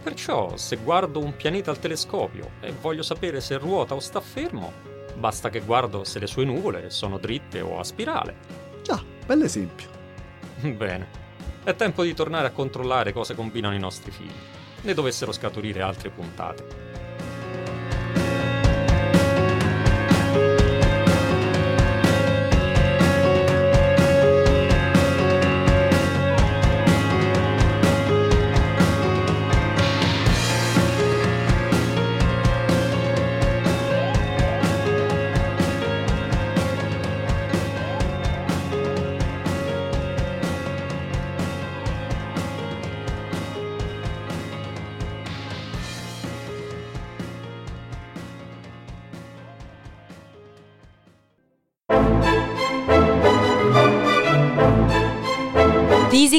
Perciò, 0.02 0.56
se 0.56 0.76
guardo 0.76 1.22
un 1.22 1.36
pianeta 1.36 1.70
al 1.70 1.78
telescopio 1.78 2.52
e 2.60 2.72
voglio 2.72 3.02
sapere 3.02 3.42
se 3.42 3.58
ruota 3.58 3.94
o 3.94 4.00
sta 4.00 4.22
fermo, 4.22 4.72
basta 5.14 5.50
che 5.50 5.60
guardo 5.60 6.04
se 6.04 6.18
le 6.18 6.26
sue 6.26 6.46
nuvole 6.46 6.88
sono 6.88 7.18
dritte 7.18 7.60
o 7.60 7.78
a 7.78 7.84
spirale. 7.84 8.34
Già, 8.82 9.04
bell'esempio. 9.26 9.88
Bene, 10.74 11.06
è 11.64 11.76
tempo 11.76 12.02
di 12.02 12.14
tornare 12.14 12.46
a 12.46 12.52
controllare 12.52 13.12
cosa 13.12 13.34
combinano 13.34 13.74
i 13.74 13.78
nostri 13.78 14.10
figli. 14.10 14.32
Ne 14.80 14.94
dovessero 14.94 15.32
scaturire 15.32 15.82
altre 15.82 16.08
puntate. 16.08 16.89